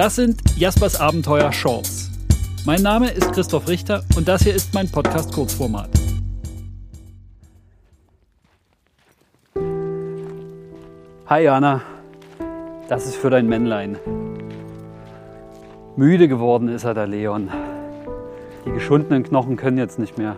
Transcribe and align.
Das 0.00 0.16
sind 0.16 0.40
Jaspers 0.56 0.98
Abenteuer 0.98 1.52
Shorts. 1.52 2.10
Mein 2.64 2.80
Name 2.80 3.10
ist 3.10 3.34
Christoph 3.34 3.68
Richter 3.68 4.02
und 4.16 4.28
das 4.28 4.42
hier 4.42 4.54
ist 4.54 4.72
mein 4.72 4.90
Podcast 4.90 5.30
Kurzformat. 5.30 5.90
Hi 11.26 11.44
Jana, 11.44 11.82
das 12.88 13.04
ist 13.04 13.16
für 13.16 13.28
dein 13.28 13.46
Männlein. 13.46 13.98
Müde 15.96 16.28
geworden 16.28 16.68
ist 16.68 16.84
er, 16.84 16.94
der 16.94 17.06
Leon. 17.06 17.50
Die 18.64 18.72
geschundenen 18.72 19.22
Knochen 19.22 19.56
können 19.56 19.76
jetzt 19.76 19.98
nicht 19.98 20.16
mehr. 20.16 20.36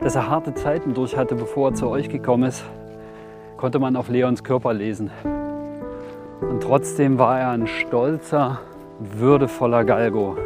Dass 0.00 0.14
er 0.14 0.28
harte 0.28 0.52
Zeiten 0.52 0.92
durch 0.92 1.16
hatte, 1.16 1.36
bevor 1.36 1.70
er 1.70 1.74
zu 1.74 1.88
euch 1.88 2.10
gekommen 2.10 2.50
ist, 2.50 2.64
konnte 3.56 3.78
man 3.78 3.96
auf 3.96 4.10
Leons 4.10 4.44
Körper 4.44 4.74
lesen. 4.74 5.10
Und 6.48 6.62
trotzdem 6.62 7.18
war 7.18 7.38
er 7.40 7.50
ein 7.50 7.66
stolzer, 7.66 8.60
würdevoller 8.98 9.84
Galgo. 9.84 10.36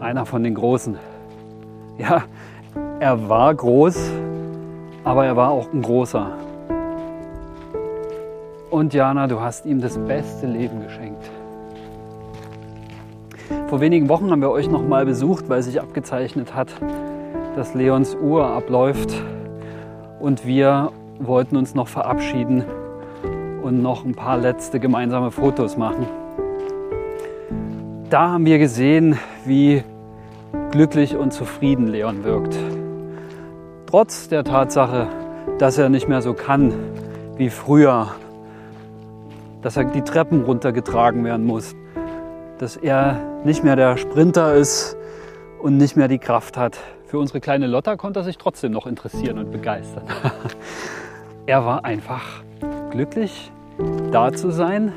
Einer 0.00 0.26
von 0.26 0.42
den 0.42 0.54
Großen. 0.54 0.98
Ja, 1.98 2.22
er 2.98 3.28
war 3.28 3.54
groß, 3.54 4.10
aber 5.04 5.26
er 5.26 5.36
war 5.36 5.50
auch 5.50 5.72
ein 5.72 5.82
großer. 5.82 6.32
Und 8.70 8.94
Jana, 8.94 9.26
du 9.26 9.40
hast 9.40 9.66
ihm 9.66 9.80
das 9.80 9.98
beste 9.98 10.46
Leben 10.46 10.82
geschenkt. 10.82 11.30
Vor 13.68 13.80
wenigen 13.80 14.08
Wochen 14.08 14.30
haben 14.30 14.40
wir 14.40 14.50
euch 14.50 14.70
noch 14.70 14.82
mal 14.82 15.04
besucht, 15.04 15.48
weil 15.48 15.62
sich 15.62 15.80
abgezeichnet 15.80 16.54
hat, 16.54 16.68
dass 17.56 17.74
Leons 17.74 18.14
Uhr 18.14 18.46
abläuft 18.46 19.12
und 20.20 20.46
wir 20.46 20.92
wollten 21.18 21.56
uns 21.56 21.74
noch 21.74 21.88
verabschieden 21.88 22.64
und 23.62 23.82
noch 23.82 24.04
ein 24.04 24.14
paar 24.14 24.36
letzte 24.36 24.80
gemeinsame 24.80 25.30
Fotos 25.30 25.76
machen. 25.76 26.06
Da 28.10 28.30
haben 28.30 28.44
wir 28.44 28.58
gesehen, 28.58 29.18
wie 29.44 29.84
glücklich 30.70 31.16
und 31.16 31.32
zufrieden 31.32 31.86
Leon 31.86 32.24
wirkt. 32.24 32.56
Trotz 33.86 34.28
der 34.28 34.44
Tatsache, 34.44 35.08
dass 35.58 35.78
er 35.78 35.88
nicht 35.88 36.08
mehr 36.08 36.22
so 36.22 36.34
kann 36.34 36.72
wie 37.36 37.50
früher, 37.50 38.08
dass 39.62 39.76
er 39.76 39.84
die 39.84 40.02
Treppen 40.02 40.42
runtergetragen 40.42 41.24
werden 41.24 41.46
muss, 41.46 41.74
dass 42.58 42.76
er 42.76 43.20
nicht 43.44 43.64
mehr 43.64 43.76
der 43.76 43.96
Sprinter 43.96 44.54
ist 44.54 44.96
und 45.62 45.76
nicht 45.76 45.96
mehr 45.96 46.08
die 46.08 46.18
Kraft 46.18 46.56
hat. 46.56 46.78
Für 47.06 47.18
unsere 47.18 47.40
kleine 47.40 47.66
Lotta 47.66 47.96
konnte 47.96 48.20
er 48.20 48.24
sich 48.24 48.38
trotzdem 48.38 48.72
noch 48.72 48.86
interessieren 48.86 49.38
und 49.38 49.50
begeistern. 49.50 50.04
er 51.46 51.64
war 51.64 51.84
einfach 51.84 52.42
glücklich, 52.90 53.50
da 54.10 54.32
zu 54.32 54.50
sein. 54.50 54.92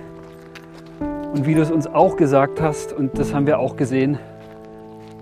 Und 1.34 1.46
wie 1.46 1.56
du 1.56 1.62
es 1.62 1.72
uns 1.72 1.88
auch 1.88 2.18
gesagt 2.18 2.62
hast, 2.62 2.94
und 2.94 3.18
das 3.18 3.34
haben 3.34 3.48
wir 3.48 3.60
auch 3.60 3.76
gesehen, 3.76 4.20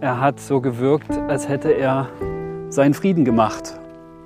er 0.02 0.19
hat 0.19 0.39
so 0.39 0.61
gewirkt, 0.61 1.11
als 1.27 1.47
hätte 1.47 1.69
er 1.72 2.09
seinen 2.69 2.94
Frieden 2.94 3.23
gemacht. 3.23 3.80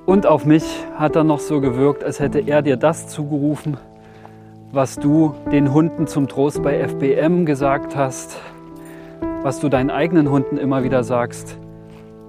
Und 0.06 0.26
auf 0.26 0.46
mich 0.46 0.64
hat 0.98 1.16
er 1.16 1.24
noch 1.24 1.40
so 1.40 1.60
gewirkt, 1.60 2.04
als 2.04 2.20
hätte 2.20 2.40
er 2.40 2.62
dir 2.62 2.78
das 2.78 3.08
zugerufen, 3.08 3.78
was 4.72 4.96
du 4.96 5.34
den 5.52 5.74
Hunden 5.74 6.08
zum 6.08 6.28
Trost 6.28 6.62
bei 6.62 6.88
FBM 6.88 7.46
gesagt 7.46 7.96
hast, 7.96 8.38
was 9.42 9.60
du 9.60 9.70
deinen 9.70 9.90
eigenen 9.90 10.30
Hunden 10.30 10.58
immer 10.58 10.84
wieder 10.84 11.04
sagst, 11.04 11.58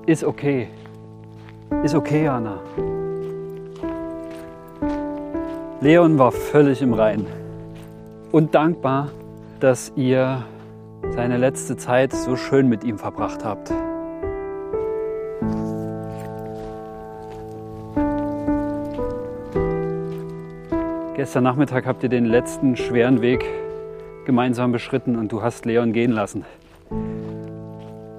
ist 0.07 0.25
okay. 0.25 0.69
Ist 1.83 1.95
okay, 1.95 2.29
Anna. 2.29 2.61
Leon 5.87 6.19
war 6.19 6.33
völlig 6.33 6.83
im 6.83 6.95
Reinen 6.95 7.29
und 8.33 8.57
dankbar, 8.57 9.13
dass 9.61 9.93
ihr 9.95 10.45
seine 11.11 11.37
letzte 11.37 11.77
Zeit 11.77 12.13
so 12.13 12.35
schön 12.35 12.69
mit 12.69 12.83
ihm 12.83 12.99
verbracht 12.99 13.45
habt. 13.45 13.73
Gestern 21.15 21.45
Nachmittag 21.45 21.87
habt 21.87 22.03
ihr 22.03 22.09
den 22.09 22.25
letzten 22.25 22.77
schweren 22.77 23.23
Weg 23.23 23.45
gemeinsam 24.25 24.73
beschritten 24.73 25.15
und 25.15 25.31
du 25.31 25.41
hast 25.41 25.67
Leon 25.67 25.93
gehen 25.93 26.11
lassen. 26.11 26.45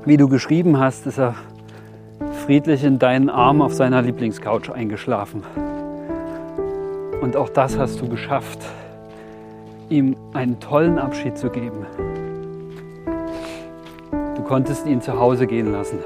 Wie 0.06 0.16
du 0.16 0.30
geschrieben 0.30 0.80
hast, 0.80 1.06
ist 1.06 1.20
er 1.20 1.36
friedlich 2.46 2.86
in 2.86 2.98
deinen 2.98 3.30
Arm 3.30 3.62
auf 3.62 3.74
seiner 3.74 4.02
Lieblingscouch 4.02 4.72
eingeschlafen. 4.74 5.44
Und 7.28 7.36
auch 7.36 7.50
das 7.50 7.78
hast 7.78 8.00
du 8.00 8.08
geschafft, 8.08 8.60
ihm 9.90 10.16
einen 10.32 10.62
tollen 10.62 10.98
Abschied 10.98 11.38
zu 11.38 11.50
geben. 11.50 11.86
Du 14.38 14.42
konntest 14.44 14.88
ihn 14.88 15.02
zu 15.02 15.20
Hause 15.20 15.46
gehen 15.46 15.74
lassen. 15.74 16.00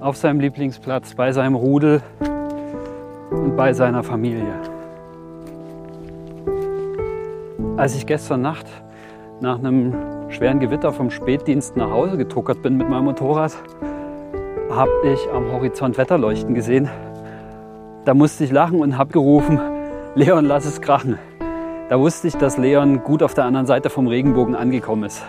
Auf 0.00 0.16
seinem 0.16 0.38
Lieblingsplatz, 0.38 1.14
bei 1.14 1.32
seinem 1.32 1.56
Rudel 1.56 2.02
und 3.32 3.56
bei 3.56 3.72
seiner 3.72 4.04
Familie. 4.04 4.54
Als 7.76 7.96
ich 7.96 8.06
gestern 8.06 8.42
Nacht 8.42 8.66
nach 9.40 9.58
einem 9.58 9.92
schweren 10.28 10.60
Gewitter 10.60 10.92
vom 10.92 11.10
Spätdienst 11.10 11.76
nach 11.76 11.90
Hause 11.90 12.16
getuckert 12.16 12.62
bin 12.62 12.76
mit 12.76 12.88
meinem 12.88 13.06
Motorrad, 13.06 13.56
habe 14.70 14.92
ich 15.12 15.18
am 15.34 15.50
Horizont 15.50 15.98
Wetterleuchten 15.98 16.54
gesehen. 16.54 16.88
Da 18.04 18.14
musste 18.14 18.44
ich 18.44 18.52
lachen 18.52 18.78
und 18.78 18.96
habe 18.96 19.12
gerufen, 19.12 19.60
Leon, 20.16 20.44
lass 20.44 20.64
es 20.64 20.80
krachen. 20.80 21.18
Da 21.88 22.00
wusste 22.00 22.26
ich, 22.26 22.36
dass 22.36 22.58
Leon 22.58 23.04
gut 23.04 23.22
auf 23.22 23.32
der 23.34 23.44
anderen 23.44 23.66
Seite 23.66 23.90
vom 23.90 24.08
Regenbogen 24.08 24.56
angekommen 24.56 25.04
ist. 25.04 25.22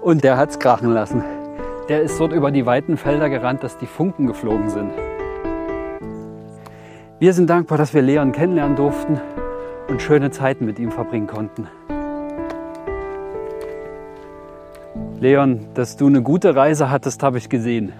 Und 0.00 0.24
der 0.24 0.38
hat 0.38 0.50
es 0.50 0.58
krachen 0.58 0.90
lassen. 0.90 1.22
Der 1.90 2.00
ist 2.00 2.18
dort 2.18 2.32
über 2.32 2.50
die 2.50 2.64
weiten 2.64 2.96
Felder 2.96 3.28
gerannt, 3.28 3.62
dass 3.62 3.76
die 3.76 3.86
Funken 3.86 4.26
geflogen 4.26 4.70
sind. 4.70 4.90
Wir 7.18 7.34
sind 7.34 7.50
dankbar, 7.50 7.76
dass 7.76 7.92
wir 7.92 8.00
Leon 8.00 8.32
kennenlernen 8.32 8.74
durften 8.74 9.20
und 9.88 10.00
schöne 10.00 10.30
Zeiten 10.30 10.64
mit 10.64 10.78
ihm 10.78 10.90
verbringen 10.90 11.26
konnten. 11.26 11.68
Leon, 15.18 15.66
dass 15.74 15.98
du 15.98 16.06
eine 16.06 16.22
gute 16.22 16.56
Reise 16.56 16.90
hattest, 16.90 17.22
habe 17.22 17.36
ich 17.36 17.50
gesehen. 17.50 17.92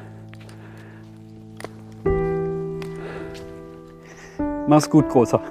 Mach's 4.66 4.88
gut, 4.88 5.06
Großer. 5.10 5.42